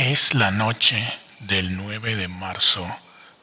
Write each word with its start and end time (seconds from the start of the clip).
Es 0.00 0.32
la 0.32 0.50
noche 0.50 0.96
del 1.40 1.76
9 1.76 2.16
de 2.16 2.26
marzo 2.26 2.86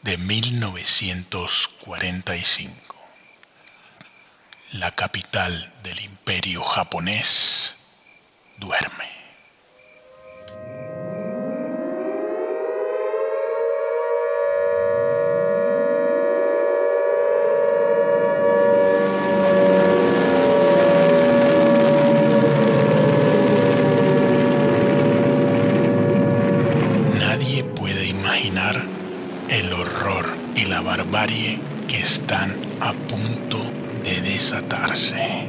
de 0.02 0.18
1945. 0.18 2.96
La 4.72 4.90
capital 4.90 5.72
del 5.84 6.00
imperio 6.00 6.64
japonés 6.64 7.76
duerme. 8.58 9.06
Que 31.88 31.98
están 31.98 32.52
a 32.82 32.94
punto 32.94 33.58
de 34.04 34.22
desatarse. 34.22 35.48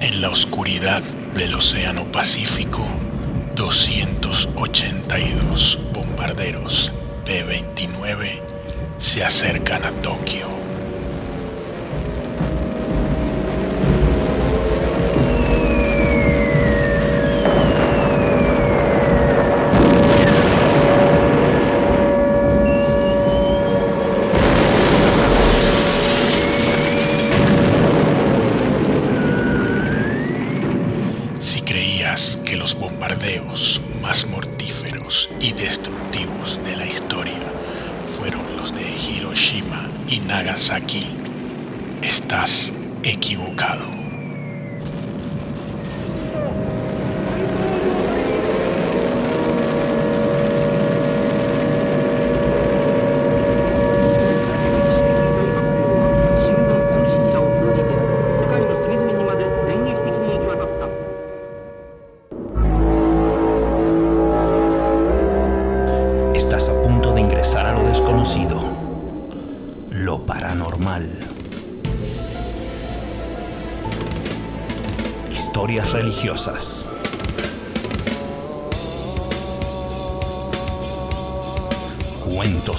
En 0.00 0.20
la 0.20 0.30
oscuridad 0.30 1.02
del 1.34 1.54
Océano 1.54 2.10
Pacífico, 2.12 2.84
282 3.54 5.78
bombarderos 5.92 6.92
B-29 7.24 8.47
se 8.98 9.22
acercan 9.24 9.84
a 9.84 9.92
Tokio. 10.02 10.57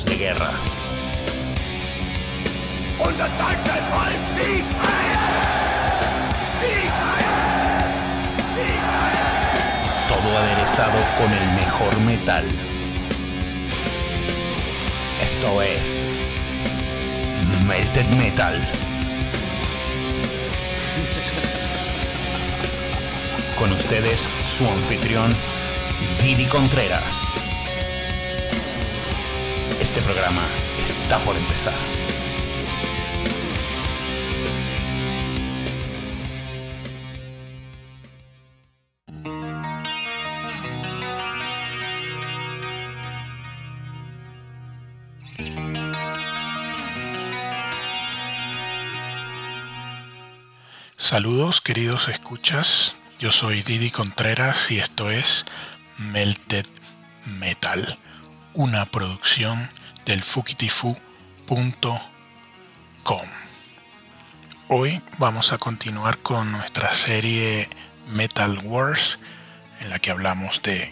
De 0.05 0.15
guerra. 0.15 0.49
Todo 10.07 10.37
aderezado 10.37 10.99
con 11.17 11.31
el 11.31 11.51
mejor 11.55 11.99
metal. 12.01 12.45
Esto 15.21 15.61
es 15.61 16.13
Melted 17.67 18.05
Metal. 18.17 18.55
Con 23.57 23.73
ustedes, 23.73 24.29
su 24.47 24.65
anfitrión, 24.65 25.35
Didi 26.23 26.45
Contreras. 26.45 27.38
Este 29.89 30.03
programa 30.03 30.43
está 30.79 31.17
por 31.17 31.35
empezar. 31.35 31.73
Saludos 50.97 51.61
queridos 51.61 52.09
escuchas, 52.09 52.95
yo 53.17 53.31
soy 53.31 53.63
Didi 53.63 53.89
Contreras 53.89 54.69
y 54.69 54.77
esto 54.77 55.09
es 55.09 55.45
Melted 55.97 56.67
Metal, 57.25 57.97
una 58.53 58.85
producción 58.85 59.67
del 60.09 60.23
fukitifu.com. 60.23 60.97
Hoy 64.67 65.03
vamos 65.19 65.53
a 65.53 65.59
continuar 65.59 66.17
con 66.17 66.51
nuestra 66.51 66.91
serie 66.91 67.69
Metal 68.07 68.57
Wars, 68.63 69.19
en 69.81 69.91
la 69.91 69.99
que 69.99 70.09
hablamos 70.09 70.63
de 70.63 70.91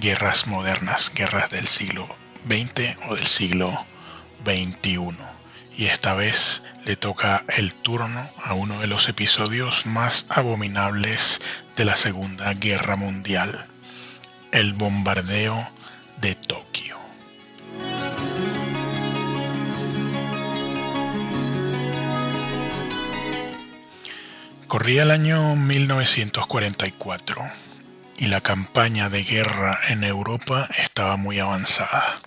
guerras 0.00 0.48
modernas, 0.48 1.10
guerras 1.14 1.48
del 1.48 1.66
siglo 1.66 2.14
XX 2.46 2.98
o 3.08 3.14
del 3.14 3.26
siglo 3.26 3.70
XXI. 4.44 5.16
Y 5.74 5.86
esta 5.86 6.12
vez 6.12 6.60
le 6.84 6.96
toca 6.96 7.46
el 7.56 7.72
turno 7.72 8.28
a 8.44 8.52
uno 8.52 8.80
de 8.80 8.86
los 8.86 9.08
episodios 9.08 9.86
más 9.86 10.26
abominables 10.28 11.40
de 11.74 11.86
la 11.86 11.96
Segunda 11.96 12.52
Guerra 12.52 12.96
Mundial, 12.96 13.66
el 14.52 14.74
bombardeo 14.74 15.56
de 16.20 16.34
Tokio. 16.34 16.97
Corría 24.68 25.02
el 25.02 25.10
año 25.10 25.56
1944 25.56 27.42
y 28.18 28.26
la 28.26 28.40
campaña 28.40 29.10
de 29.10 29.24
guerra 29.24 29.76
en 29.88 30.04
Europa 30.04 30.68
estaba 30.78 31.16
muy 31.16 31.40
avanzada 31.40 32.20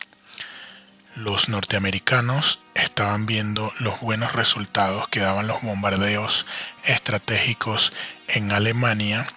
los 1.15 1.49
norteamericanos 1.49 2.63
estaban 2.73 3.25
viendo 3.25 3.71
los 3.79 3.99
buenos 3.99 4.33
resultados 4.33 5.07
que 5.09 5.19
daban 5.19 5.47
los 5.47 5.61
bombardeos 5.61 6.45
estratégicos 6.85 7.91
en 8.27 8.51
Alemania 8.51 9.27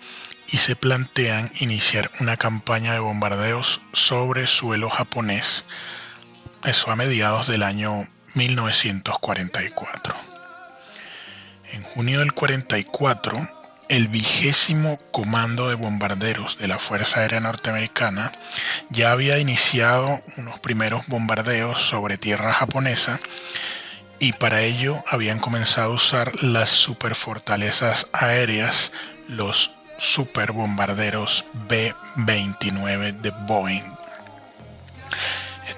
y 0.49 0.59
se 0.59 0.77
plantean 0.77 1.51
iniciar 1.61 2.11
una 2.21 2.37
campaña 2.37 2.93
de 2.93 3.01
bombardeos 3.01 3.81
sobre 3.93 4.47
suelo 4.47 4.89
japonés, 4.89 5.65
eso 6.65 6.91
a 6.91 6.97
mediados 6.97 7.49
del 7.49 7.65
año 7.65 7.93
1944. 8.35 10.34
En 11.75 11.83
junio 11.83 12.21
del 12.21 12.33
44, 12.33 13.37
el 13.89 14.07
vigésimo 14.07 14.97
comando 15.11 15.69
de 15.69 15.75
bombarderos 15.75 16.57
de 16.57 16.69
la 16.69 16.79
Fuerza 16.79 17.19
Aérea 17.19 17.41
Norteamericana 17.41 18.31
ya 18.91 19.11
había 19.11 19.39
iniciado 19.39 20.07
unos 20.37 20.61
primeros 20.61 21.09
bombardeos 21.09 21.83
sobre 21.83 22.17
tierra 22.17 22.55
japonesa 22.55 23.19
y 24.21 24.35
para 24.35 24.61
ello 24.61 24.95
habían 25.11 25.41
comenzado 25.41 25.91
a 25.91 25.97
usar 25.97 26.45
las 26.45 26.69
superfortalezas 26.69 28.07
aéreas, 28.13 28.93
los 29.27 29.73
superbombarderos 29.99 31.45
B-29 31.69 33.21
de 33.21 33.31
Boeing. 33.49 34.04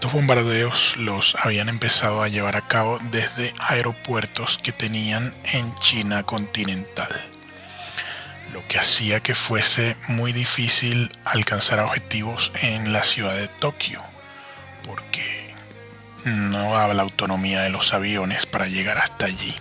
Estos 0.06 0.20
bombardeos 0.20 0.96
los 0.98 1.34
habían 1.34 1.68
empezado 1.68 2.22
a 2.22 2.28
llevar 2.28 2.54
a 2.54 2.60
cabo 2.68 2.96
desde 3.10 3.52
aeropuertos 3.58 4.60
que 4.62 4.70
tenían 4.70 5.34
en 5.52 5.74
China 5.80 6.22
continental 6.22 7.08
lo 8.52 8.62
que 8.68 8.78
hacía 8.78 9.18
que 9.18 9.34
fuese 9.34 9.96
muy 10.06 10.32
difícil 10.32 11.10
alcanzar 11.24 11.80
objetivos 11.80 12.52
en 12.62 12.92
la 12.92 13.02
ciudad 13.02 13.34
de 13.34 13.48
Tokio, 13.48 14.00
porque 14.84 15.52
no 16.24 16.74
daba 16.74 16.94
la 16.94 17.02
autonomía 17.02 17.62
de 17.62 17.70
los 17.70 17.92
aviones 17.92 18.46
para 18.46 18.68
llegar 18.68 18.98
hasta 18.98 19.26
allí. 19.26 19.56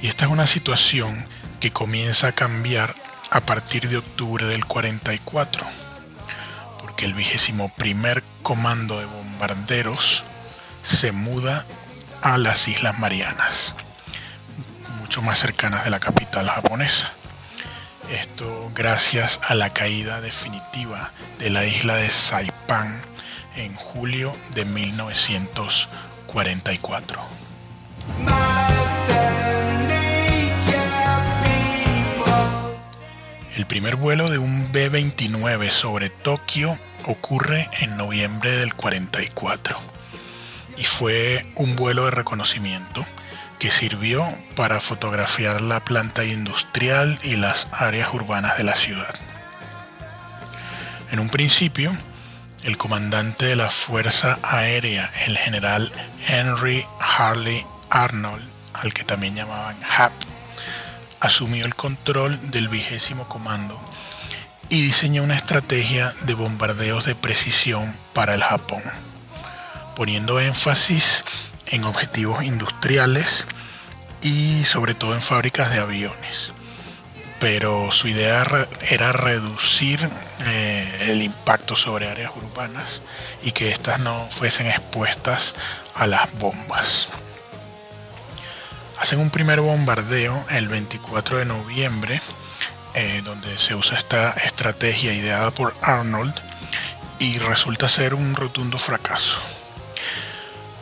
Y 0.00 0.06
esta 0.06 0.24
es 0.24 0.30
una 0.30 0.46
situación 0.46 1.22
que 1.60 1.70
comienza 1.70 2.28
a 2.28 2.32
cambiar 2.32 2.94
a 3.28 3.40
partir 3.40 3.90
de 3.90 3.98
octubre 3.98 4.46
del 4.46 4.64
44, 4.64 5.66
porque 6.94 7.06
el 7.06 7.14
vigésimo 7.14 7.70
primer 7.70 8.22
comando 8.44 9.00
de 9.00 9.06
bombarderos 9.06 10.22
se 10.84 11.10
muda 11.10 11.66
a 12.22 12.38
las 12.38 12.68
Islas 12.68 12.96
Marianas 13.00 13.74
mucho 15.00 15.20
más 15.20 15.40
cercanas 15.40 15.82
de 15.82 15.90
la 15.90 15.98
capital 15.98 16.48
japonesa. 16.48 17.10
Esto 18.12 18.70
gracias 18.76 19.40
a 19.48 19.56
la 19.56 19.70
caída 19.70 20.20
definitiva 20.20 21.10
de 21.40 21.50
la 21.50 21.64
isla 21.64 21.96
de 21.96 22.08
Saipan 22.08 23.02
en 23.56 23.74
julio 23.74 24.32
de 24.54 24.64
1944. 24.64 27.20
El 33.54 33.66
primer 33.66 33.94
vuelo 33.94 34.26
de 34.26 34.38
un 34.38 34.72
B-29 34.72 35.70
sobre 35.70 36.10
Tokio 36.10 36.76
ocurre 37.06 37.68
en 37.78 37.96
noviembre 37.96 38.50
del 38.50 38.74
44 38.74 39.78
y 40.76 40.82
fue 40.82 41.46
un 41.54 41.76
vuelo 41.76 42.06
de 42.06 42.10
reconocimiento 42.10 43.04
que 43.60 43.70
sirvió 43.70 44.24
para 44.56 44.80
fotografiar 44.80 45.60
la 45.60 45.84
planta 45.84 46.24
industrial 46.24 47.16
y 47.22 47.36
las 47.36 47.68
áreas 47.70 48.12
urbanas 48.12 48.58
de 48.58 48.64
la 48.64 48.74
ciudad. 48.74 49.14
En 51.12 51.20
un 51.20 51.28
principio, 51.28 51.96
el 52.64 52.76
comandante 52.76 53.46
de 53.46 53.54
la 53.54 53.70
Fuerza 53.70 54.36
Aérea, 54.42 55.08
el 55.26 55.38
general 55.38 55.92
Henry 56.26 56.84
Harley 56.98 57.64
Arnold, 57.88 58.50
al 58.72 58.92
que 58.92 59.04
también 59.04 59.36
llamaban 59.36 59.76
HAP, 59.88 60.12
asumió 61.20 61.64
el 61.64 61.74
control 61.74 62.50
del 62.50 62.68
vigésimo 62.68 63.28
comando 63.28 63.78
y 64.68 64.82
diseñó 64.82 65.22
una 65.22 65.36
estrategia 65.36 66.12
de 66.22 66.34
bombardeos 66.34 67.04
de 67.04 67.14
precisión 67.14 67.94
para 68.12 68.34
el 68.34 68.42
Japón, 68.42 68.82
poniendo 69.94 70.40
énfasis 70.40 71.50
en 71.68 71.84
objetivos 71.84 72.44
industriales 72.44 73.46
y 74.22 74.64
sobre 74.64 74.94
todo 74.94 75.14
en 75.14 75.20
fábricas 75.20 75.70
de 75.70 75.80
aviones. 75.80 76.52
Pero 77.40 77.90
su 77.90 78.08
idea 78.08 78.42
era 78.88 79.12
reducir 79.12 80.00
eh, 80.46 81.08
el 81.10 81.22
impacto 81.22 81.76
sobre 81.76 82.08
áreas 82.08 82.32
urbanas 82.34 83.02
y 83.42 83.52
que 83.52 83.70
éstas 83.70 84.00
no 84.00 84.26
fuesen 84.30 84.66
expuestas 84.66 85.54
a 85.94 86.06
las 86.06 86.32
bombas. 86.38 87.08
Hacen 89.04 89.18
un 89.18 89.28
primer 89.28 89.60
bombardeo 89.60 90.46
el 90.48 90.66
24 90.66 91.36
de 91.36 91.44
noviembre, 91.44 92.22
eh, 92.94 93.20
donde 93.22 93.58
se 93.58 93.74
usa 93.74 93.98
esta 93.98 94.30
estrategia 94.30 95.12
ideada 95.12 95.50
por 95.50 95.76
Arnold 95.82 96.32
y 97.18 97.36
resulta 97.36 97.86
ser 97.86 98.14
un 98.14 98.34
rotundo 98.34 98.78
fracaso 98.78 99.42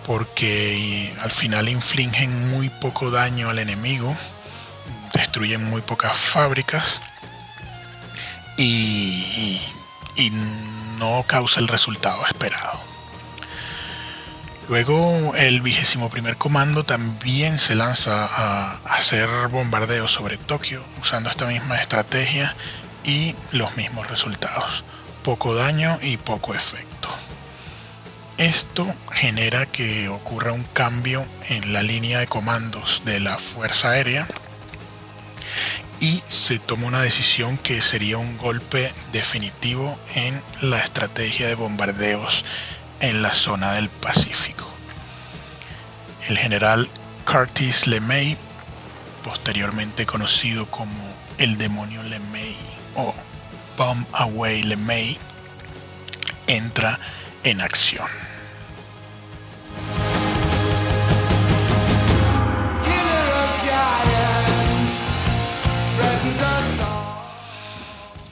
porque 0.05 1.13
al 1.21 1.33
final 1.33 1.69
infligen 1.69 2.49
muy 2.51 2.69
poco 2.69 3.11
daño 3.11 3.51
al 3.51 3.59
enemigo, 3.59 4.17
destruyen 5.13 5.65
muy 5.65 5.83
pocas 5.83 6.17
fábricas 6.17 7.01
y, 8.57 9.61
no 11.01 11.25
causa 11.27 11.59
el 11.59 11.67
resultado 11.67 12.25
esperado. 12.25 12.92
Luego 14.73 15.35
el 15.37 15.61
vigésimo 15.61 16.09
primer 16.09 16.39
comando 16.39 16.83
también 16.83 17.59
se 17.59 17.75
lanza 17.75 18.25
a 18.25 18.81
hacer 18.87 19.29
bombardeos 19.49 20.11
sobre 20.11 20.39
Tokio 20.39 20.83
usando 20.99 21.29
esta 21.29 21.45
misma 21.45 21.79
estrategia 21.79 22.57
y 23.05 23.37
los 23.51 23.77
mismos 23.77 24.09
resultados. 24.09 24.83
Poco 25.25 25.55
daño 25.55 25.99
y 26.01 26.17
poco 26.17 26.55
efecto. 26.55 27.11
Esto 28.39 28.87
genera 29.13 29.67
que 29.67 30.09
ocurra 30.09 30.55
un 30.55 30.65
cambio 30.65 31.23
en 31.51 31.75
la 31.75 31.83
línea 31.83 32.21
de 32.21 32.27
comandos 32.27 33.03
de 33.05 33.21
la 33.21 33.37
Fuerza 33.37 33.91
Aérea 33.91 34.27
y 36.01 36.23
se 36.29 36.59
toma 36.59 36.87
una 36.87 37.03
decisión 37.03 37.59
que 37.59 37.83
sería 37.83 38.17
un 38.17 38.39
golpe 38.39 38.91
definitivo 39.13 40.01
en 40.15 40.43
la 40.63 40.79
estrategia 40.79 41.47
de 41.47 41.57
bombardeos 41.57 42.43
en 43.03 43.21
la 43.21 43.33
zona 43.33 43.75
del 43.75 43.91
Pacífico. 43.91 44.62
El 46.29 46.39
general 46.39 46.89
Curtis 47.25 47.89
LeMay, 47.89 48.37
posteriormente 49.25 50.07
conocido 50.07 50.71
como 50.71 50.95
el 51.39 51.59
demonio 51.59 52.03
LeMay 52.05 52.57
o 52.95 53.13
Bomb 53.77 54.07
Away 54.13 54.63
LeMay, 54.63 55.19
entra 56.47 56.99
en 57.43 57.61
acción. 57.61 58.07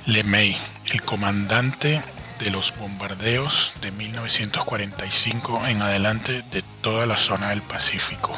LeMay, 0.07 0.57
el 0.93 1.03
comandante 1.03 2.03
de 2.41 2.51
los 2.51 2.75
bombardeos 2.77 3.75
de 3.83 3.91
1945 3.91 5.67
en 5.67 5.83
adelante 5.83 6.43
de 6.51 6.63
toda 6.81 7.07
la 7.07 7.17
zona 7.17 7.51
del 7.51 7.63
Pacífico. 7.63 8.33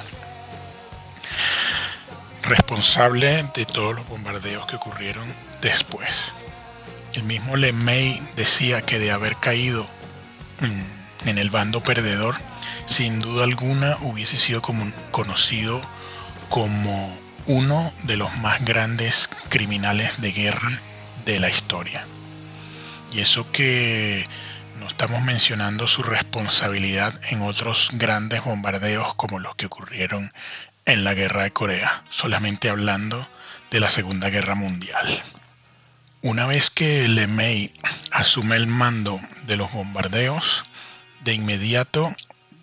Responsable 2.42 3.48
de 3.54 3.64
todos 3.64 3.94
los 3.94 4.06
bombardeos 4.08 4.66
que 4.66 4.76
ocurrieron 4.76 5.24
después. 5.60 6.32
El 7.14 7.22
mismo 7.22 7.56
LeMay 7.56 8.20
decía 8.34 8.82
que 8.82 8.98
de 8.98 9.12
haber 9.12 9.36
caído 9.36 9.86
en 11.24 11.38
el 11.38 11.50
bando 11.50 11.80
perdedor, 11.80 12.34
sin 12.86 13.20
duda 13.20 13.44
alguna 13.44 13.96
hubiese 14.00 14.36
sido 14.36 14.62
como, 14.62 14.84
conocido 15.12 15.80
como 16.48 17.16
uno 17.46 17.90
de 18.04 18.16
los 18.16 18.36
más 18.38 18.64
grandes 18.64 19.28
criminales 19.48 20.20
de 20.20 20.32
guerra 20.32 20.70
de 21.24 21.38
la 21.38 21.50
historia. 21.50 22.06
Y 23.12 23.20
eso 23.20 23.50
que 23.52 24.26
no 24.78 24.86
estamos 24.86 25.22
mencionando 25.22 25.86
su 25.86 26.02
responsabilidad 26.02 27.12
en 27.30 27.42
otros 27.42 27.90
grandes 27.92 28.42
bombardeos 28.42 29.14
como 29.14 29.38
los 29.38 29.54
que 29.54 29.66
ocurrieron 29.66 30.32
en 30.86 31.04
la 31.04 31.14
guerra 31.14 31.42
de 31.42 31.52
Corea, 31.52 32.04
solamente 32.08 32.70
hablando 32.70 33.28
de 33.70 33.80
la 33.80 33.88
Segunda 33.88 34.30
Guerra 34.30 34.54
Mundial. 34.54 35.06
Una 36.22 36.46
vez 36.46 36.70
que 36.70 37.06
LeMay 37.06 37.72
asume 38.12 38.56
el 38.56 38.66
mando 38.66 39.20
de 39.46 39.56
los 39.56 39.72
bombardeos, 39.72 40.64
de 41.20 41.34
inmediato 41.34 42.14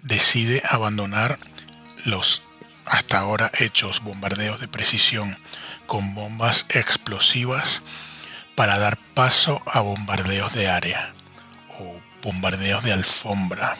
decide 0.02 0.64
abandonar 0.68 1.40
los 2.06 2.42
hasta 2.86 3.20
ahora 3.20 3.52
hechos 3.60 4.02
bombardeos 4.02 4.60
de 4.60 4.68
precisión 4.68 5.38
con 5.86 6.16
bombas 6.16 6.66
explosivas 6.70 7.84
para 8.60 8.78
dar 8.78 8.98
paso 9.14 9.62
a 9.66 9.80
bombardeos 9.80 10.54
de 10.54 10.68
área 10.68 11.14
o 11.80 11.98
bombardeos 12.22 12.84
de 12.84 12.92
alfombra, 12.92 13.78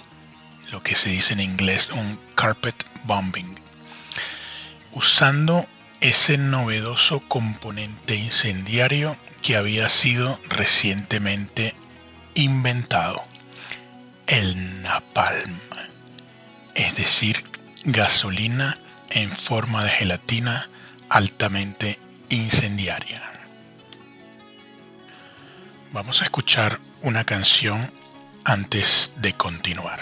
lo 0.72 0.80
que 0.80 0.96
se 0.96 1.10
dice 1.10 1.34
en 1.34 1.42
inglés 1.42 1.90
un 1.92 2.18
carpet 2.34 2.86
bombing, 3.04 3.60
usando 4.94 5.68
ese 6.00 6.38
novedoso 6.38 7.20
componente 7.28 8.16
incendiario 8.16 9.14
que 9.42 9.58
había 9.58 9.90
sido 9.90 10.40
recientemente 10.48 11.76
inventado 12.36 13.22
el 14.28 14.82
napalm, 14.82 15.60
es 16.76 16.96
decir, 16.96 17.44
gasolina 17.84 18.78
en 19.10 19.30
forma 19.30 19.84
de 19.84 19.90
gelatina 19.90 20.70
altamente 21.10 22.00
incendiaria. 22.30 23.29
Vamos 25.92 26.22
a 26.22 26.26
escuchar 26.26 26.78
una 27.02 27.24
canción 27.24 27.92
antes 28.44 29.12
de 29.18 29.34
continuar. 29.34 30.00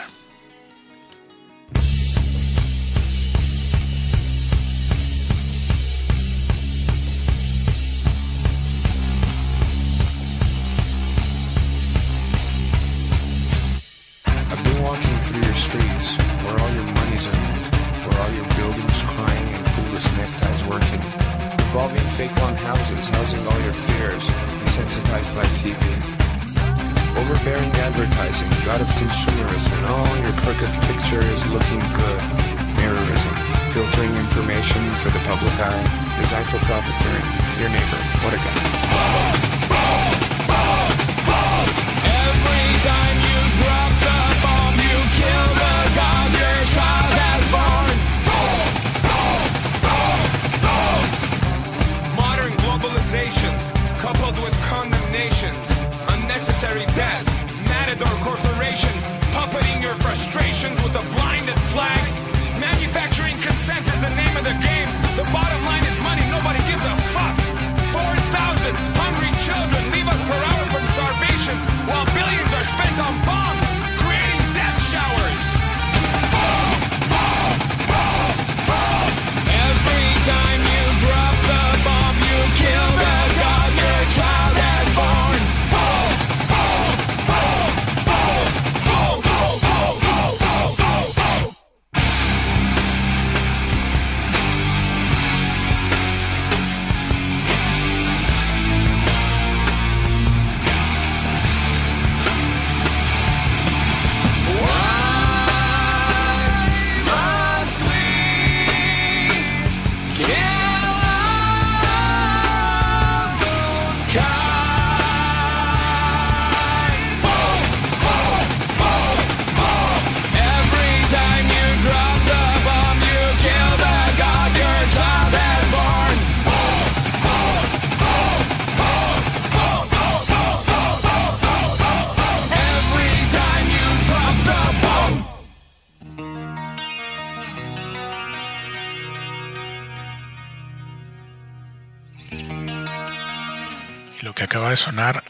Lo 144.27 144.33
que 144.33 144.43
acaba 144.43 144.71
de 144.71 144.75
sonar 144.75 145.23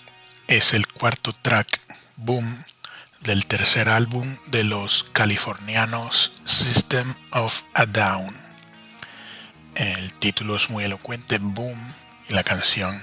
es 0.47 0.73
el 0.73 0.87
cuarto 0.87 1.31
track, 1.31 1.67
Boom, 2.15 2.63
del 3.21 3.45
tercer 3.45 3.89
álbum 3.89 4.25
de 4.47 4.63
los 4.63 5.03
californianos 5.13 6.31
System 6.45 7.13
of 7.29 7.61
a 7.75 7.85
Down. 7.85 8.35
El 9.75 10.15
título 10.15 10.55
es 10.55 10.71
muy 10.71 10.83
elocuente, 10.83 11.37
Boom, 11.37 11.79
y 12.27 12.33
la 12.33 12.43
canción 12.43 12.99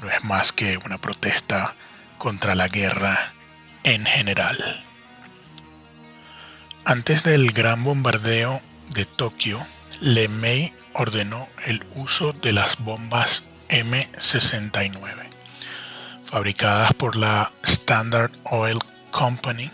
no 0.00 0.08
es 0.08 0.24
más 0.24 0.52
que 0.52 0.78
una 0.78 0.96
protesta 0.96 1.74
contra 2.16 2.54
la 2.54 2.68
guerra 2.68 3.34
en 3.82 4.06
general. 4.06 4.56
Antes 6.86 7.22
del 7.22 7.52
gran 7.52 7.84
bombardeo 7.84 8.58
de 8.94 9.04
Tokio, 9.04 9.62
LeMay 10.00 10.72
ordenó 10.94 11.46
el 11.66 11.86
uso 11.96 12.32
de 12.32 12.54
las 12.54 12.78
bombas 12.78 13.42
M69, 13.68 15.23
fabricadas 16.34 16.92
por 16.94 17.14
la 17.14 17.52
Standard 17.62 18.32
Oil 18.50 18.80
Company, 19.12 19.70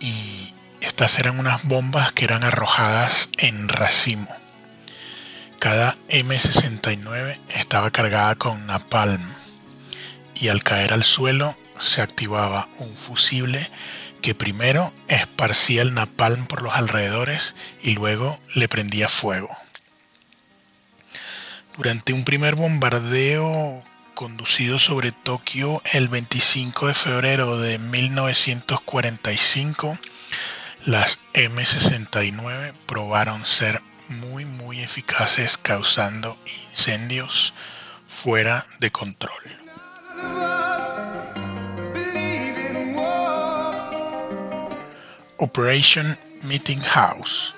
y 0.00 0.54
estas 0.80 1.18
eran 1.18 1.38
unas 1.38 1.64
bombas 1.64 2.12
que 2.12 2.24
eran 2.24 2.44
arrojadas 2.44 3.28
en 3.36 3.68
racimo. 3.68 4.34
Cada 5.58 5.98
M69 6.08 7.38
estaba 7.50 7.90
cargada 7.90 8.36
con 8.36 8.66
napalm 8.66 9.20
y 10.34 10.48
al 10.48 10.62
caer 10.62 10.94
al 10.94 11.04
suelo 11.04 11.54
se 11.78 12.00
activaba 12.00 12.66
un 12.78 12.96
fusible 12.96 13.68
que 14.22 14.34
primero 14.34 14.90
esparcía 15.08 15.82
el 15.82 15.92
napalm 15.92 16.46
por 16.46 16.62
los 16.62 16.72
alrededores 16.72 17.54
y 17.82 17.92
luego 17.92 18.34
le 18.54 18.66
prendía 18.66 19.10
fuego. 19.10 19.54
Durante 21.76 22.14
un 22.14 22.24
primer 22.24 22.54
bombardeo 22.54 23.84
conducido 24.18 24.80
sobre 24.80 25.12
Tokio 25.12 25.80
el 25.92 26.08
25 26.08 26.88
de 26.88 26.94
febrero 26.94 27.56
de 27.56 27.78
1945, 27.78 29.96
las 30.86 31.20
M69 31.34 32.74
probaron 32.86 33.46
ser 33.46 33.80
muy 34.08 34.44
muy 34.44 34.80
eficaces 34.80 35.56
causando 35.56 36.36
incendios 36.46 37.54
fuera 38.08 38.66
de 38.80 38.90
control. 38.90 39.40
Operation 45.36 46.18
Meeting 46.42 46.80
House 46.80 47.54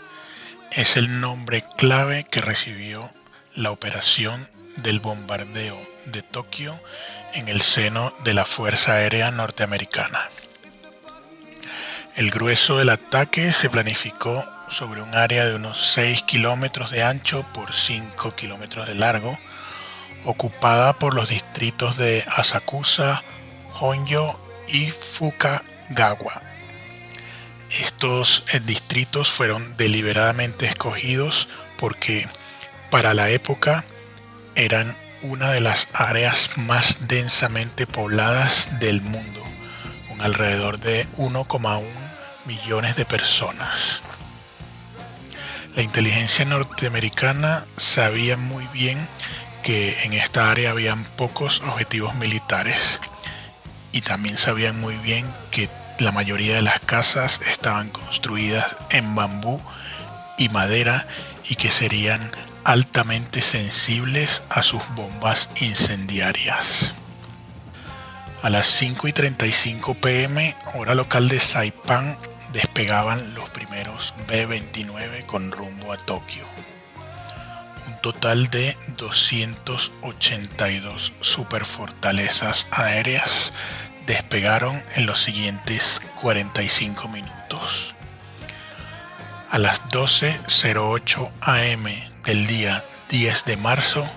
es 0.72 0.98
el 0.98 1.22
nombre 1.22 1.64
clave 1.78 2.26
que 2.30 2.42
recibió 2.42 3.08
la 3.54 3.70
operación 3.70 4.46
del 4.82 5.00
bombardeo 5.00 5.78
de 6.06 6.22
Tokio 6.22 6.80
en 7.34 7.49
el 7.49 7.60
seno 7.60 8.12
de 8.25 8.34
la 8.34 8.44
Fuerza 8.44 8.92
Aérea 8.92 9.30
Norteamericana. 9.30 10.28
El 12.16 12.30
grueso 12.30 12.78
del 12.78 12.90
ataque 12.90 13.52
se 13.52 13.70
planificó 13.70 14.44
sobre 14.68 15.02
un 15.02 15.14
área 15.14 15.46
de 15.46 15.54
unos 15.54 15.92
6 15.92 16.22
kilómetros 16.25 16.90
de 16.90 17.02
ancho 17.02 17.44
por 17.54 17.72
5 17.72 18.34
kilómetros 18.34 18.87
de 18.87 18.94
largo, 18.94 19.38
ocupada 20.25 20.99
por 20.99 21.14
los 21.14 21.28
distritos 21.28 21.96
de 21.96 22.25
Asakusa, 22.37 23.22
Honjo 23.80 24.40
y 24.68 24.90
Fukagawa. 24.90 26.42
Estos 27.70 28.44
eh, 28.52 28.60
distritos 28.60 29.30
fueron 29.30 29.76
deliberadamente 29.76 30.66
escogidos 30.66 31.49
porque 31.78 32.28
para 32.90 33.14
la 33.14 33.30
época 33.30 33.84
eran 34.54 34.97
una 35.23 35.50
de 35.50 35.61
las 35.61 35.88
áreas 35.92 36.57
más 36.57 37.09
densamente 37.09 37.87
pobladas 37.87 38.78
del 38.78 39.02
mundo, 39.02 39.42
con 40.09 40.21
alrededor 40.21 40.78
de 40.78 41.07
1,1 41.16 41.83
millones 42.47 42.97
de 42.97 43.04
personas. 43.04 44.02
La 45.76 45.83
inteligencia 45.83 46.45
norteamericana 46.45 47.64
sabía 47.76 48.37
muy 48.37 48.66
bien 48.69 49.09
que 49.62 50.04
en 50.04 50.14
esta 50.14 50.50
área 50.50 50.71
habían 50.71 51.04
pocos 51.04 51.61
objetivos 51.61 52.14
militares 52.14 53.00
y 53.92 54.00
también 54.00 54.37
sabían 54.37 54.80
muy 54.80 54.97
bien 54.97 55.30
que 55.50 55.69
la 55.99 56.12
mayoría 56.12 56.54
de 56.54 56.62
las 56.62 56.80
casas 56.80 57.40
estaban 57.47 57.90
construidas 57.90 58.76
en 58.90 59.14
bambú 59.14 59.61
y 60.38 60.49
madera 60.49 61.07
y 61.49 61.57
que 61.57 61.71
serían 61.71 62.21
altamente 62.64 63.40
sensibles 63.40 64.42
a 64.48 64.62
sus 64.62 64.82
bombas 64.94 65.50
incendiarias. 65.60 66.92
A 68.42 68.50
las 68.50 68.66
5 68.66 69.08
y 69.08 69.12
35 69.12 69.94
pm, 69.94 70.56
hora 70.74 70.94
local 70.94 71.28
de 71.28 71.38
Saipan, 71.38 72.18
despegaban 72.52 73.34
los 73.34 73.48
primeros 73.50 74.14
B-29 74.28 75.26
con 75.26 75.52
rumbo 75.52 75.92
a 75.92 75.98
Tokio. 75.98 76.44
Un 77.86 78.00
total 78.00 78.48
de 78.50 78.76
282 78.96 81.12
superfortalezas 81.20 82.66
aéreas 82.70 83.52
despegaron 84.06 84.74
en 84.96 85.04
los 85.06 85.20
siguientes 85.20 86.00
45 86.20 87.08
minutos. 87.08 87.94
A 89.50 89.58
las 89.58 89.82
12.08 89.88 91.32
am 91.40 92.09
del 92.24 92.46
día 92.46 92.84
10 93.08 93.44
de 93.44 93.56
marzo 93.56 94.08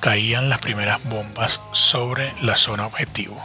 caían 0.00 0.48
las 0.48 0.60
primeras 0.60 1.02
bombas 1.04 1.60
sobre 1.72 2.32
la 2.40 2.56
zona 2.56 2.86
objetivo. 2.86 3.40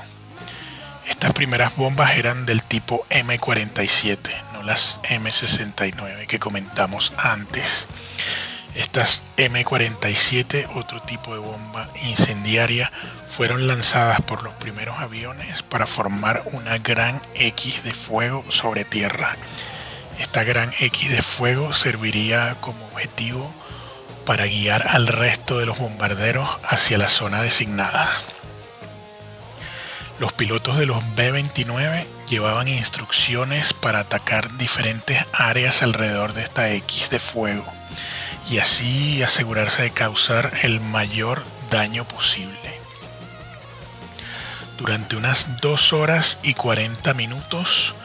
Estas 1.07 1.33
primeras 1.33 1.75
bombas 1.75 2.17
eran 2.17 2.45
del 2.45 2.63
tipo 2.63 3.05
M47, 3.09 4.29
no 4.53 4.63
las 4.63 5.01
M69 5.03 6.27
que 6.27 6.39
comentamos 6.39 7.13
antes. 7.17 7.87
Estas 8.75 9.23
M47, 9.35 10.69
otro 10.75 11.01
tipo 11.01 11.33
de 11.33 11.39
bomba 11.39 11.89
incendiaria, 12.03 12.91
fueron 13.27 13.67
lanzadas 13.67 14.21
por 14.21 14.43
los 14.43 14.53
primeros 14.55 14.97
aviones 14.99 15.63
para 15.63 15.85
formar 15.85 16.43
una 16.53 16.77
gran 16.77 17.21
X 17.35 17.83
de 17.83 17.93
fuego 17.93 18.43
sobre 18.49 18.85
tierra. 18.85 19.35
Esta 20.19 20.43
gran 20.43 20.71
X 20.79 21.09
de 21.09 21.21
fuego 21.21 21.73
serviría 21.73 22.55
como 22.61 22.85
objetivo 22.85 23.53
para 24.25 24.45
guiar 24.45 24.87
al 24.87 25.07
resto 25.07 25.57
de 25.57 25.65
los 25.65 25.79
bombarderos 25.79 26.47
hacia 26.63 26.97
la 26.97 27.07
zona 27.07 27.41
designada. 27.41 28.09
Los 30.19 30.33
pilotos 30.33 30.77
de 30.77 30.85
los 30.85 31.03
B-29 31.15 32.05
llevaban 32.29 32.67
instrucciones 32.67 33.73
para 33.73 33.99
atacar 33.99 34.55
diferentes 34.57 35.17
áreas 35.33 35.81
alrededor 35.81 36.33
de 36.33 36.43
esta 36.43 36.69
X 36.69 37.09
de 37.09 37.17
fuego 37.17 37.65
y 38.49 38.59
así 38.59 39.23
asegurarse 39.23 39.81
de 39.81 39.91
causar 39.91 40.51
el 40.61 40.79
mayor 40.79 41.43
daño 41.71 42.07
posible. 42.07 42.81
Durante 44.77 45.15
unas 45.15 45.59
2 45.61 45.93
horas 45.93 46.37
y 46.43 46.53
40 46.53 47.13
minutos 47.15 47.95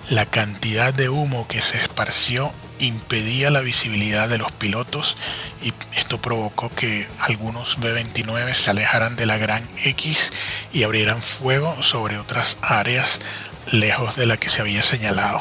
La 0.09 0.27
cantidad 0.27 0.93
de 0.93 1.09
humo 1.09 1.47
que 1.49 1.63
se 1.63 1.79
esparció 1.79 2.53
impedía 2.81 3.51
la 3.51 3.61
visibilidad 3.61 4.29
de 4.29 4.39
los 4.39 4.51
pilotos 4.53 5.17
y 5.63 5.73
esto 5.97 6.21
provocó 6.21 6.69
que 6.71 7.09
algunos 7.21 7.79
B-29 7.79 8.55
se 8.55 8.71
alejaran 8.71 9.15
de 9.17 9.27
la 9.27 9.39
gran 9.39 9.63
X 9.85 10.33
y 10.73 10.83
abrieran 10.83 11.23
fuego 11.23 11.81
sobre 11.83 12.19
otras 12.19 12.59
áreas 12.63 13.21
lejos 13.71 14.17
de 14.17 14.27
la 14.27 14.37
que 14.37 14.49
se 14.49 14.61
había 14.61 14.83
señalado. 14.83 15.41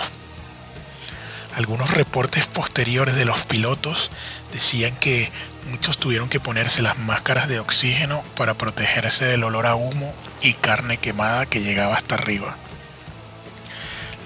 Algunos 1.55 1.91
reportes 1.91 2.47
posteriores 2.47 3.15
de 3.15 3.25
los 3.25 3.45
pilotos 3.45 4.09
decían 4.53 4.95
que 4.95 5.29
muchos 5.69 5.97
tuvieron 5.97 6.29
que 6.29 6.39
ponerse 6.39 6.81
las 6.81 6.97
máscaras 6.99 7.49
de 7.49 7.59
oxígeno 7.59 8.23
para 8.35 8.53
protegerse 8.53 9.25
del 9.25 9.43
olor 9.43 9.67
a 9.67 9.75
humo 9.75 10.13
y 10.41 10.53
carne 10.53 10.97
quemada 10.97 11.45
que 11.45 11.61
llegaba 11.61 11.95
hasta 11.95 12.15
arriba. 12.15 12.55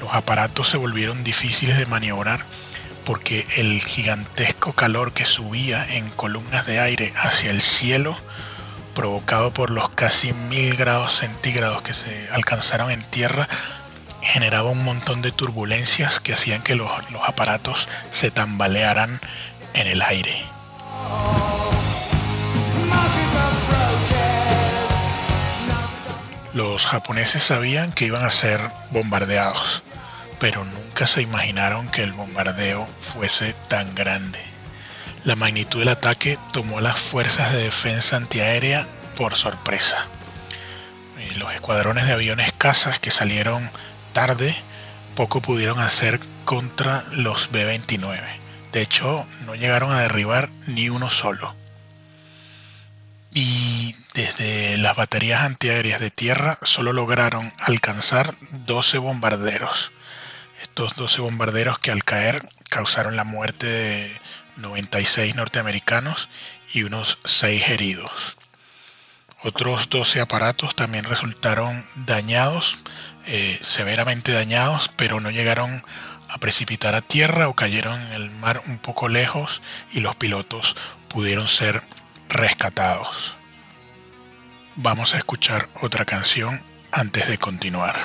Los 0.01 0.13
aparatos 0.13 0.69
se 0.69 0.77
volvieron 0.77 1.23
difíciles 1.23 1.77
de 1.77 1.87
maniobrar 1.87 2.39
porque 3.05 3.45
el 3.57 3.81
gigantesco 3.81 4.73
calor 4.73 5.13
que 5.13 5.25
subía 5.25 5.85
en 5.95 6.09
columnas 6.09 6.65
de 6.65 6.79
aire 6.79 7.13
hacia 7.15 7.51
el 7.51 7.61
cielo, 7.61 8.15
provocado 8.93 9.53
por 9.53 9.69
los 9.69 9.89
casi 9.89 10.33
mil 10.33 10.75
grados 10.75 11.17
centígrados 11.17 11.81
que 11.83 11.93
se 11.93 12.29
alcanzaron 12.31 12.91
en 12.91 13.03
tierra, 13.03 13.47
generaba 14.25 14.69
un 14.71 14.83
montón 14.83 15.21
de 15.21 15.31
turbulencias 15.31 16.19
que 16.19 16.33
hacían 16.33 16.61
que 16.61 16.75
los, 16.75 16.89
los 17.11 17.21
aparatos 17.27 17.87
se 18.09 18.31
tambalearan 18.31 19.21
en 19.73 19.87
el 19.87 20.01
aire. 20.01 20.45
Los 26.53 26.85
japoneses 26.85 27.43
sabían 27.43 27.91
que 27.91 28.05
iban 28.05 28.23
a 28.23 28.29
ser 28.29 28.61
bombardeados, 28.91 29.83
pero 30.39 30.63
nunca 30.63 31.05
se 31.05 31.21
imaginaron 31.21 31.89
que 31.89 32.01
el 32.01 32.13
bombardeo 32.13 32.87
fuese 32.99 33.53
tan 33.67 33.93
grande. 33.93 34.39
La 35.25 35.35
magnitud 35.35 35.79
del 35.79 35.89
ataque 35.89 36.39
tomó 36.53 36.79
las 36.79 36.97
fuerzas 36.97 37.51
de 37.51 37.63
defensa 37.63 38.15
antiaérea 38.15 38.87
por 39.17 39.35
sorpresa. 39.35 40.07
Los 41.35 41.53
escuadrones 41.53 42.07
de 42.07 42.13
aviones 42.13 42.53
cazas 42.53 42.99
que 42.99 43.11
salieron 43.11 43.69
tarde 44.15 44.55
poco 45.15 45.41
pudieron 45.41 45.79
hacer 45.79 46.19
contra 46.45 47.03
los 47.11 47.51
B-29. 47.51 48.19
De 48.71 48.81
hecho, 48.81 49.23
no 49.45 49.53
llegaron 49.55 49.91
a 49.91 49.99
derribar 49.99 50.49
ni 50.67 50.89
uno 50.89 51.09
solo 51.09 51.53
y 53.35 53.93
desde 54.13 54.77
las 54.77 54.95
baterías 54.95 55.41
antiaéreas 55.41 55.99
de 55.99 56.09
tierra 56.09 56.57
solo 56.61 56.93
lograron 56.93 57.51
alcanzar 57.59 58.33
12 58.65 58.97
bombarderos. 58.97 59.91
Estos 60.61 60.95
12 60.95 61.19
bombarderos 61.19 61.77
que 61.77 61.91
al 61.91 62.05
caer 62.05 62.47
causaron 62.69 63.17
la 63.17 63.25
muerte 63.25 63.67
de 63.67 64.21
96 64.55 65.35
norteamericanos 65.35 66.29
y 66.73 66.83
unos 66.83 67.19
6 67.25 67.67
heridos. 67.69 68.37
Otros 69.43 69.89
12 69.89 70.21
aparatos 70.21 70.73
también 70.73 71.03
resultaron 71.03 71.85
dañados, 72.07 72.77
eh, 73.27 73.59
severamente 73.61 74.31
dañados, 74.31 74.91
pero 74.95 75.19
no 75.19 75.31
llegaron 75.31 75.83
a 76.29 76.37
precipitar 76.37 76.95
a 76.95 77.01
tierra 77.01 77.47
o 77.47 77.55
cayeron 77.55 78.01
en 78.01 78.13
el 78.13 78.31
mar 78.31 78.61
un 78.67 78.77
poco 78.79 79.07
lejos 79.07 79.61
y 79.91 79.99
los 80.01 80.15
pilotos 80.15 80.75
pudieron 81.07 81.47
ser 81.47 81.83
rescatados. 82.29 83.37
Vamos 84.75 85.13
a 85.13 85.17
escuchar 85.17 85.69
otra 85.81 86.05
canción 86.05 86.61
antes 86.91 87.27
de 87.29 87.37
continuar. 87.37 87.95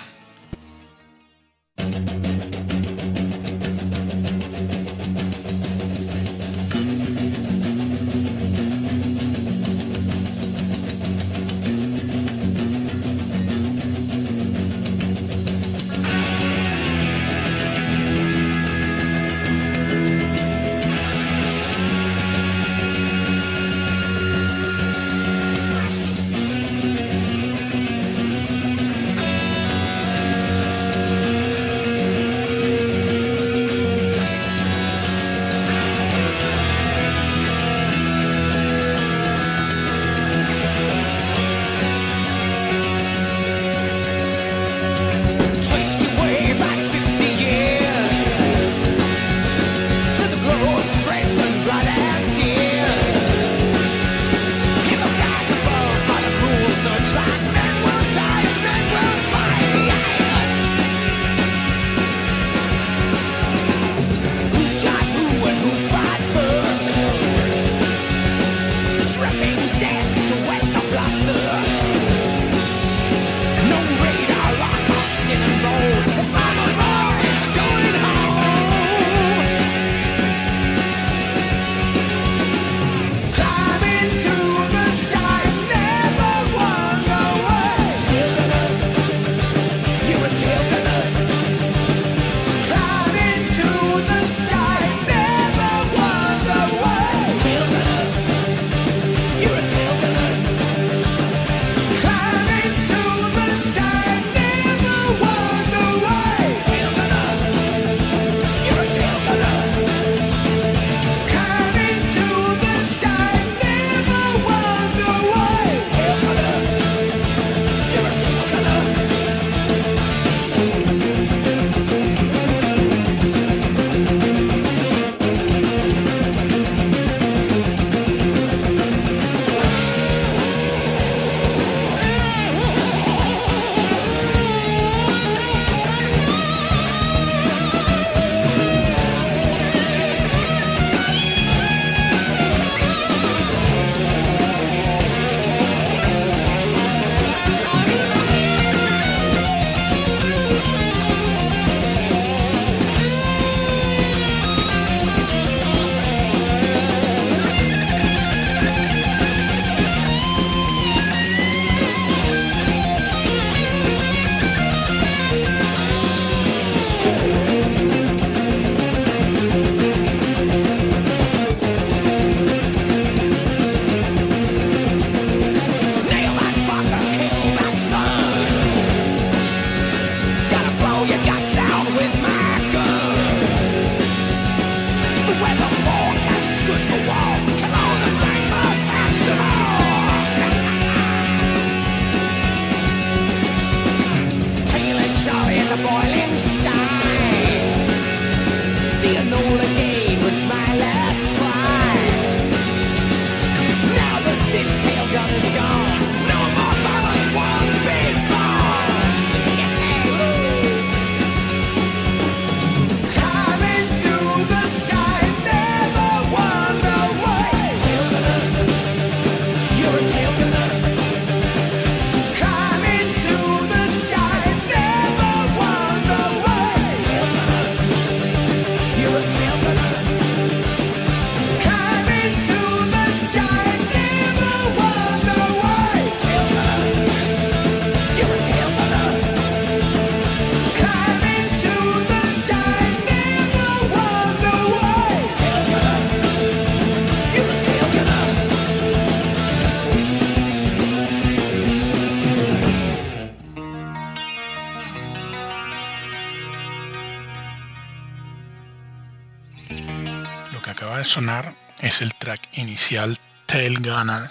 Sonar 261.11 261.57
es 261.81 262.03
el 262.03 262.15
track 262.15 262.41
inicial 262.53 263.19
Tail 263.47 263.79
Gunner 263.81 264.31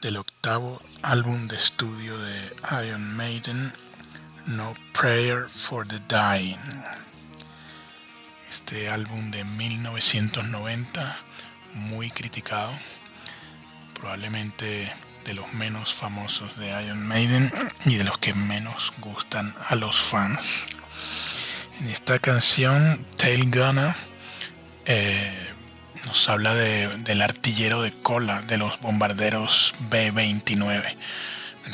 del 0.00 0.16
octavo 0.16 0.80
álbum 1.02 1.46
de 1.46 1.56
estudio 1.56 2.16
de 2.16 2.56
Iron 2.86 3.16
Maiden, 3.18 3.70
No 4.46 4.72
Prayer 4.94 5.50
for 5.50 5.86
the 5.86 6.00
Dying. 6.08 6.56
Este 8.48 8.88
álbum 8.88 9.30
de 9.30 9.44
1990, 9.44 11.18
muy 11.74 12.10
criticado, 12.10 12.72
probablemente 13.92 14.90
de 15.26 15.34
los 15.34 15.52
menos 15.52 15.92
famosos 15.92 16.56
de 16.56 16.82
Iron 16.82 17.06
Maiden 17.06 17.52
y 17.84 17.96
de 17.96 18.04
los 18.04 18.16
que 18.16 18.32
menos 18.32 18.90
gustan 19.00 19.54
a 19.68 19.74
los 19.74 20.00
fans. 20.00 20.64
En 21.78 21.88
esta 21.88 22.18
canción, 22.18 23.04
Tail 23.18 23.50
Gunner, 23.50 23.94
eh, 24.86 25.49
nos 26.06 26.28
habla 26.28 26.54
del 26.54 27.22
artillero 27.22 27.82
de 27.82 27.92
cola 27.92 28.42
de 28.42 28.56
los 28.56 28.80
bombarderos 28.80 29.74
B-29. 29.90 30.96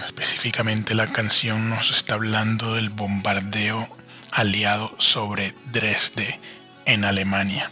específicamente 0.06 0.94
la 0.94 1.06
canción 1.06 1.70
nos 1.70 1.90
está 1.90 2.14
hablando 2.14 2.74
del 2.74 2.90
bombardeo 2.90 3.86
aliado 4.32 4.94
sobre 4.98 5.52
Dresde 5.72 6.40
en 6.84 7.04
Alemania. 7.04 7.70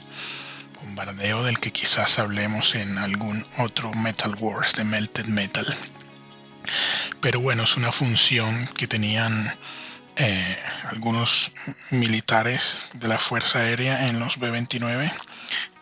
Bombardeo 0.82 1.44
del 1.44 1.58
que 1.60 1.72
quizás 1.72 2.18
hablemos 2.18 2.74
en 2.74 2.98
algún 2.98 3.44
otro 3.58 3.90
Metal 3.92 4.34
Wars 4.38 4.74
de 4.74 4.84
Melted 4.84 5.26
Metal. 5.26 5.66
Pero 7.20 7.40
bueno, 7.40 7.64
es 7.64 7.76
una 7.76 7.92
función 7.92 8.66
que 8.76 8.86
tenían 8.86 9.54
eh, 10.16 10.62
algunos 10.88 11.52
militares 11.90 12.90
de 12.94 13.08
la 13.08 13.18
Fuerza 13.18 13.60
Aérea 13.60 14.08
en 14.08 14.20
los 14.20 14.38
B-29 14.38 15.10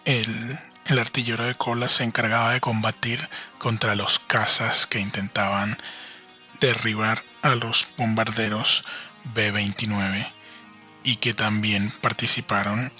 el, 0.05 0.59
artillero 0.99 1.45
de 1.45 1.55
cola 1.55 1.89
se 1.89 2.05
encargaba 2.05 2.53
de 2.53 2.61
combatir 2.61 3.21
contra 3.59 3.95
los 3.95 4.19
cazas 4.19 4.87
que 4.87 5.01
intentaban 5.01 5.77
derribar 6.61 7.23
a 7.43 7.55
los 7.55 7.87
bombarderos 7.97 8.85
B-29 9.35 10.27
y 11.05 11.17
que 11.17 11.35
también 11.35 11.91
participaron 12.01 12.93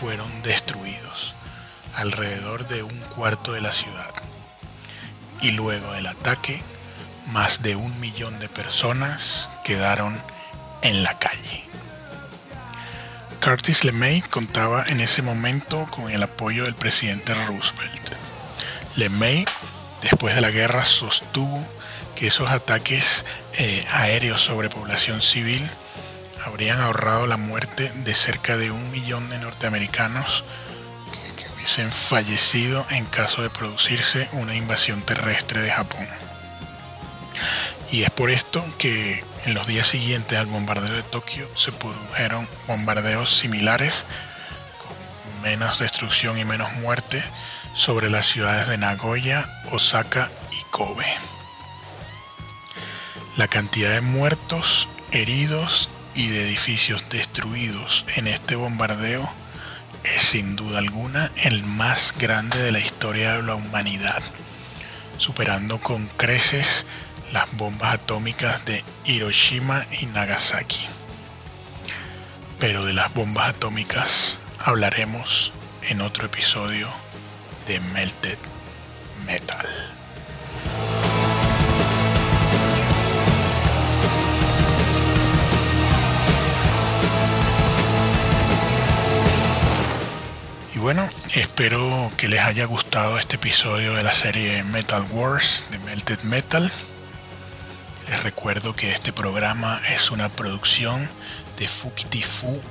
fueron 0.00 0.26
destruidos, 0.42 1.34
alrededor 1.94 2.66
de 2.66 2.82
un 2.82 2.98
cuarto 3.14 3.52
de 3.52 3.60
la 3.60 3.72
ciudad. 3.72 4.14
Y 5.42 5.50
luego 5.50 5.92
del 5.92 6.06
ataque, 6.06 6.62
más 7.26 7.62
de 7.62 7.76
un 7.76 8.00
millón 8.00 8.38
de 8.38 8.48
personas 8.48 9.50
quedaron 9.64 10.18
en 10.82 11.02
la 11.02 11.18
calle. 11.18 11.64
Curtis 13.42 13.84
LeMay 13.84 14.22
contaba 14.22 14.84
en 14.86 15.00
ese 15.00 15.22
momento 15.22 15.86
con 15.90 16.10
el 16.10 16.22
apoyo 16.22 16.64
del 16.64 16.74
presidente 16.74 17.34
Roosevelt. 17.34 18.12
LeMay, 18.96 19.44
después 20.00 20.34
de 20.34 20.40
la 20.40 20.50
guerra, 20.50 20.84
sostuvo 20.84 21.62
que 22.16 22.26
esos 22.28 22.50
ataques 22.50 23.24
eh, 23.52 23.84
aéreos 23.92 24.40
sobre 24.40 24.70
población 24.70 25.20
civil 25.20 25.62
habrían 26.44 26.80
ahorrado 26.80 27.26
la 27.26 27.36
muerte 27.36 27.92
de 27.94 28.14
cerca 28.14 28.56
de 28.56 28.70
un 28.70 28.90
millón 28.90 29.28
de 29.28 29.38
norteamericanos 29.38 30.44
que, 31.12 31.42
que 31.42 31.52
hubiesen 31.52 31.92
fallecido 31.92 32.84
en 32.90 33.04
caso 33.04 33.42
de 33.42 33.50
producirse 33.50 34.28
una 34.32 34.56
invasión 34.56 35.02
terrestre 35.02 35.60
de 35.60 35.70
Japón. 35.70 36.08
Y 37.92 38.02
es 38.02 38.10
por 38.10 38.30
esto 38.30 38.64
que 38.78 39.22
en 39.44 39.54
los 39.54 39.66
días 39.66 39.86
siguientes 39.86 40.38
al 40.38 40.46
bombardeo 40.46 40.96
de 40.96 41.02
Tokio 41.02 41.46
se 41.54 41.70
produjeron 41.70 42.48
bombardeos 42.66 43.36
similares 43.38 44.06
con 44.78 45.42
menos 45.42 45.78
destrucción 45.78 46.38
y 46.38 46.44
menos 46.44 46.72
muerte 46.74 47.22
sobre 47.74 48.08
las 48.08 48.26
ciudades 48.26 48.68
de 48.68 48.78
Nagoya, 48.78 49.62
Osaka 49.70 50.30
y 50.50 50.62
Kobe. 50.70 51.35
La 53.36 53.48
cantidad 53.48 53.90
de 53.90 54.00
muertos, 54.00 54.88
heridos 55.12 55.90
y 56.14 56.28
de 56.28 56.48
edificios 56.48 57.10
destruidos 57.10 58.06
en 58.16 58.28
este 58.28 58.56
bombardeo 58.56 59.30
es 60.04 60.22
sin 60.22 60.56
duda 60.56 60.78
alguna 60.78 61.30
el 61.36 61.62
más 61.62 62.14
grande 62.18 62.58
de 62.58 62.72
la 62.72 62.78
historia 62.78 63.34
de 63.34 63.42
la 63.42 63.56
humanidad, 63.56 64.22
superando 65.18 65.78
con 65.78 66.06
creces 66.08 66.86
las 67.30 67.54
bombas 67.58 67.92
atómicas 67.92 68.64
de 68.64 68.82
Hiroshima 69.04 69.84
y 70.00 70.06
Nagasaki. 70.06 70.86
Pero 72.58 72.86
de 72.86 72.94
las 72.94 73.12
bombas 73.12 73.50
atómicas 73.50 74.38
hablaremos 74.64 75.52
en 75.82 76.00
otro 76.00 76.24
episodio 76.24 76.88
de 77.66 77.80
Melted 77.80 78.38
Metal. 79.26 79.95
Bueno, 90.86 91.10
espero 91.34 92.12
que 92.16 92.28
les 92.28 92.38
haya 92.42 92.64
gustado 92.64 93.18
este 93.18 93.34
episodio 93.34 93.94
de 93.94 94.04
la 94.04 94.12
serie 94.12 94.62
Metal 94.62 95.04
Wars 95.10 95.64
de 95.72 95.80
Melted 95.80 96.20
Metal. 96.20 96.70
Les 98.08 98.22
recuerdo 98.22 98.76
que 98.76 98.92
este 98.92 99.12
programa 99.12 99.80
es 99.90 100.12
una 100.12 100.28
producción 100.28 101.10
de 101.58 101.66
fukitifu.com. 101.66 102.62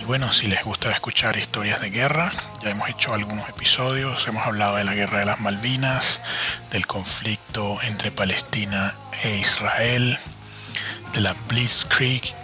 Y 0.00 0.04
bueno, 0.04 0.32
si 0.32 0.48
les 0.48 0.64
gusta 0.64 0.90
escuchar 0.90 1.36
historias 1.36 1.80
de 1.80 1.90
guerra, 1.90 2.32
ya 2.60 2.70
hemos 2.70 2.88
hecho 2.88 3.14
algunos 3.14 3.48
episodios, 3.48 4.26
hemos 4.26 4.44
hablado 4.44 4.74
de 4.74 4.82
la 4.82 4.94
guerra 4.96 5.20
de 5.20 5.26
las 5.26 5.38
Malvinas, 5.38 6.22
del 6.72 6.88
conflicto 6.88 7.80
entre 7.82 8.10
Palestina 8.10 8.96
e 9.22 9.36
Israel, 9.36 10.18
de 11.12 11.20
la 11.20 11.34
Blitzkrieg. 11.46 12.34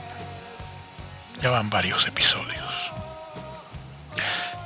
Ya 1.40 1.50
van 1.50 1.68
varios 1.68 2.06
episodios. 2.06 2.91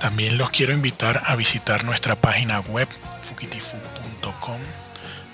También 0.01 0.39
los 0.39 0.51
quiero 0.51 0.73
invitar 0.73 1.23
a 1.27 1.37
visitar 1.37 1.85
nuestra 1.85 2.17
página 2.21 2.61
web 2.61 2.89
fukitifu.com 3.23 4.61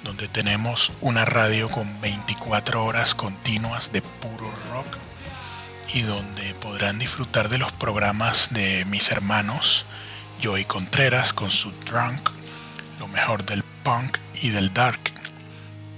donde 0.05 0.29
tenemos 0.29 0.93
una 1.01 1.25
radio 1.25 1.69
con 1.69 2.01
24 2.01 2.85
horas 2.85 3.15
continuas 3.15 3.93
de 3.93 4.03
puro 4.03 4.53
rock 4.71 4.99
y 5.95 6.03
donde 6.03 6.55
podrán 6.55 6.99
disfrutar 6.99 7.49
de 7.49 7.59
los 7.59 7.73
programas 7.73 8.53
de 8.53 8.85
mis 8.87 9.11
hermanos 9.11 9.87
Joey 10.43 10.65
Contreras 10.65 11.33
con 11.33 11.51
su 11.51 11.71
Drunk, 11.87 12.31
lo 12.99 13.07
mejor 13.09 13.45
del 13.45 13.63
punk 13.85 14.19
y 14.43 14.51
del 14.51 14.73
dark, 14.73 15.13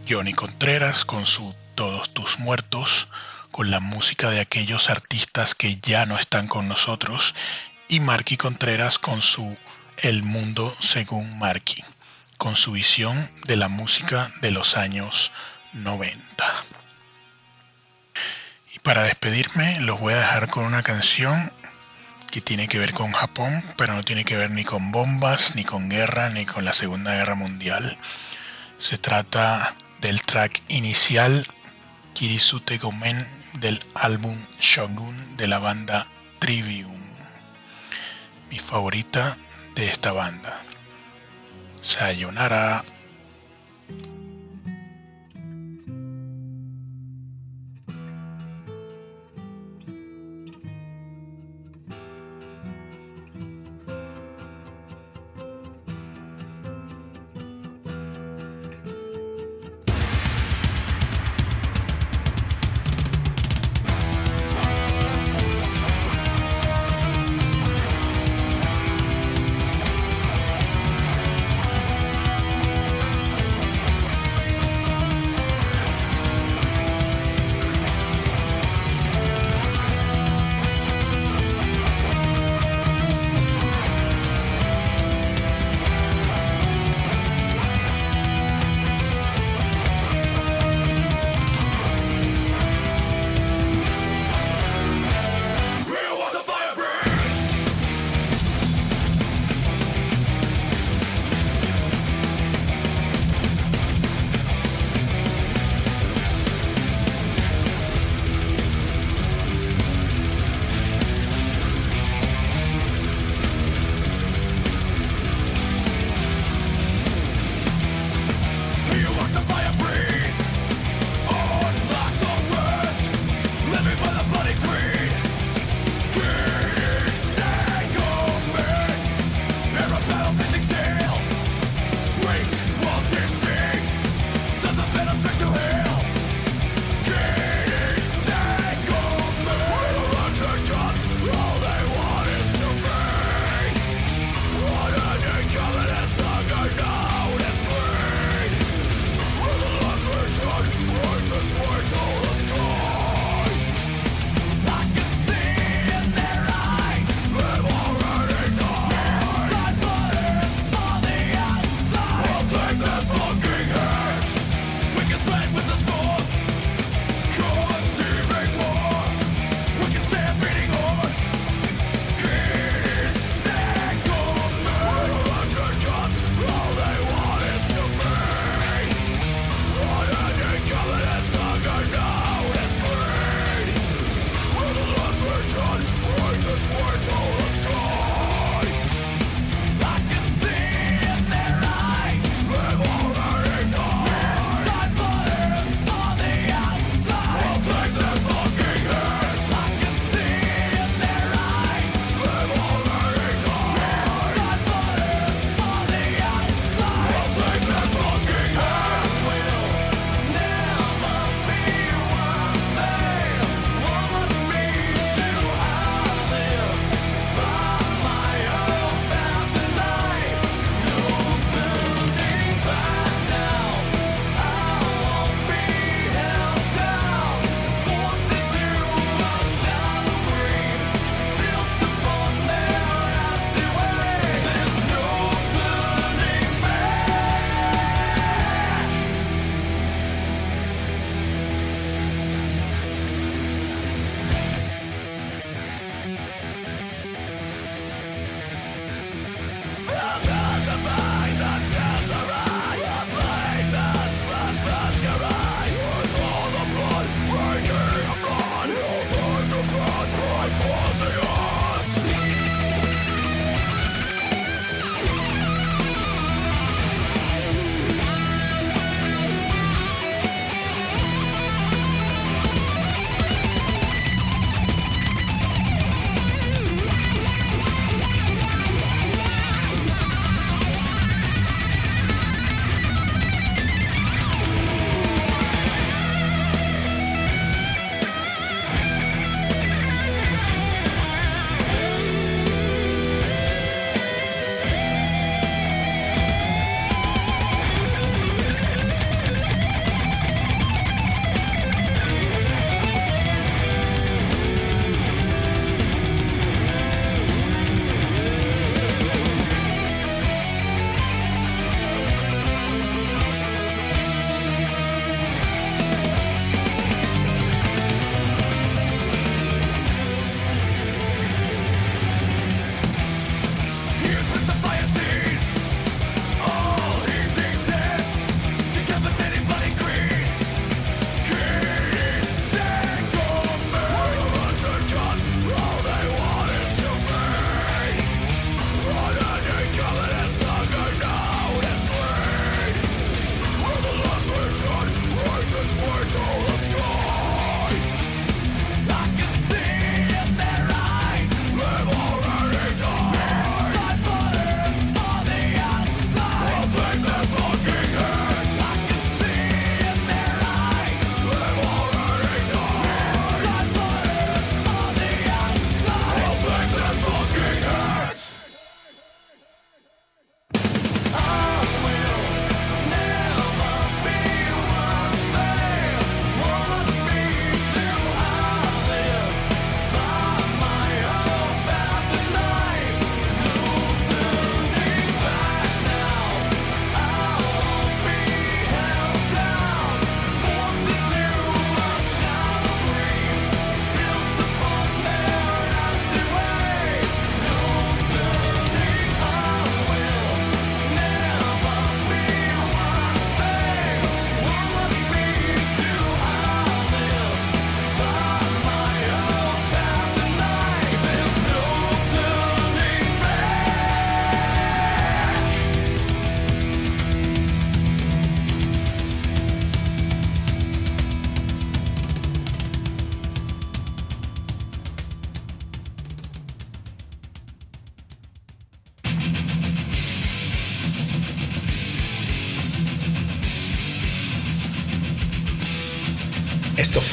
Johnny 0.09 0.35
Contreras 0.35 1.05
con 1.05 1.25
su 1.27 1.55
Todos 1.75 2.13
tus 2.13 2.39
muertos, 2.39 3.09
con 3.51 3.71
la 3.71 3.81
música 3.81 4.31
de 4.31 4.41
aquellos 4.41 4.91
artistas 4.91 5.55
que 5.55 5.77
ya 5.77 6.07
no 6.07 6.19
están 6.19 6.47
con 6.47 6.69
nosotros, 6.69 7.35
y 7.89 8.01
Marky 8.01 8.37
Contreras 8.37 8.99
con 8.99 9.23
su 9.23 9.57
El 9.99 10.23
mundo 10.23 10.69
según 10.69 11.39
Marky 11.39 11.85
con 12.39 12.57
su 12.57 12.73
visión 12.73 13.17
de 13.47 13.57
la 13.57 13.69
música 13.69 14.31
de 14.41 14.51
los 14.51 14.77
años 14.77 15.33
90. 15.73 16.23
Y 18.75 18.79
para 18.81 19.05
despedirme 19.05 19.81
los 19.81 19.99
voy 20.01 20.15
a 20.15 20.19
dejar 20.19 20.49
con 20.49 20.65
una 20.65 20.83
canción 20.83 21.53
que 22.31 22.41
tiene 22.41 22.69
que 22.69 22.79
ver 22.79 22.93
con 22.93 23.13
Japón, 23.13 23.65
pero 23.77 23.95
no 23.95 24.03
tiene 24.03 24.25
que 24.25 24.37
ver 24.37 24.51
ni 24.51 24.65
con 24.65 24.91
bombas, 24.93 25.55
ni 25.55 25.65
con 25.65 25.89
guerra, 25.89 26.31
ni 26.31 26.45
con 26.45 26.65
la 26.65 26.73
Segunda 26.73 27.15
Guerra 27.15 27.35
Mundial. 27.35 27.97
Se 28.79 28.99
trata 28.99 29.75
del 30.01 30.21
track 30.21 30.61
inicial 30.69 31.47
Kirisute 32.13 32.79
Gomen 32.79 33.17
del 33.61 33.81
álbum 33.95 34.37
Shogun 34.59 35.37
de 35.37 35.49
la 35.49 35.59
banda 35.59 36.09
Trivium, 36.41 36.94
mi 38.55 38.61
favorita 38.61 39.37
de 39.75 39.85
esta 39.85 40.13
banda. 40.13 40.63
Sayonara. 41.81 42.85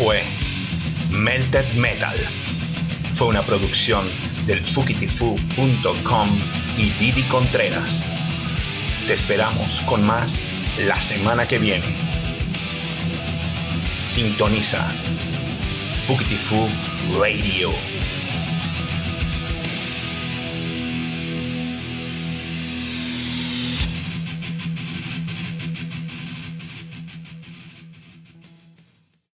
Fue 0.03 0.23
Melted 1.11 1.73
Metal. 1.73 2.15
Fue 3.15 3.27
una 3.27 3.43
producción 3.43 4.03
del 4.47 4.59
fukitifu.com 4.59 6.39
y 6.77 6.89
Didi 6.91 7.21
Contreras. 7.23 8.03
Te 9.05 9.13
esperamos 9.13 9.81
con 9.81 10.03
más 10.03 10.41
la 10.87 10.99
semana 10.99 11.47
que 11.47 11.59
viene. 11.59 11.85
Sintoniza 14.03 14.91
Fukitifu 16.07 16.67
Radio. 17.19 17.90